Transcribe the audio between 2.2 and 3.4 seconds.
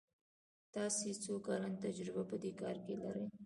په دي کار کې لری؟